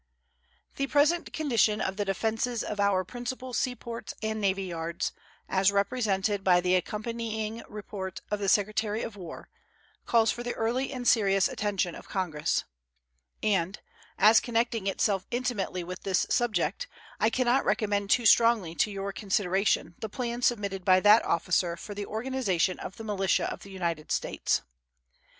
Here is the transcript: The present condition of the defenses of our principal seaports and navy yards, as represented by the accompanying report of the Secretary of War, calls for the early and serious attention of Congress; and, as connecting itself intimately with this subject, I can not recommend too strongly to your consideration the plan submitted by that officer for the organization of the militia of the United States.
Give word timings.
The 0.77 0.87
present 0.87 1.31
condition 1.31 1.79
of 1.79 1.95
the 1.95 2.05
defenses 2.05 2.63
of 2.63 2.79
our 2.79 3.03
principal 3.03 3.53
seaports 3.53 4.15
and 4.23 4.41
navy 4.41 4.63
yards, 4.63 5.11
as 5.47 5.71
represented 5.71 6.43
by 6.43 6.59
the 6.59 6.73
accompanying 6.73 7.61
report 7.69 8.19
of 8.31 8.39
the 8.39 8.49
Secretary 8.49 9.03
of 9.03 9.15
War, 9.15 9.47
calls 10.07 10.31
for 10.31 10.41
the 10.41 10.55
early 10.55 10.91
and 10.91 11.07
serious 11.07 11.47
attention 11.47 11.93
of 11.93 12.09
Congress; 12.09 12.63
and, 13.43 13.79
as 14.17 14.39
connecting 14.39 14.87
itself 14.87 15.27
intimately 15.29 15.83
with 15.83 16.01
this 16.01 16.25
subject, 16.31 16.87
I 17.19 17.29
can 17.29 17.45
not 17.45 17.63
recommend 17.63 18.09
too 18.09 18.25
strongly 18.25 18.73
to 18.73 18.89
your 18.89 19.11
consideration 19.13 19.93
the 19.99 20.09
plan 20.09 20.41
submitted 20.41 20.83
by 20.83 20.99
that 21.01 21.23
officer 21.25 21.77
for 21.77 21.93
the 21.93 22.07
organization 22.07 22.79
of 22.79 22.95
the 22.97 23.03
militia 23.03 23.45
of 23.51 23.61
the 23.61 23.69
United 23.69 24.11
States. 24.11 24.63